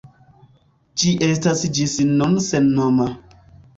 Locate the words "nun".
2.15-2.37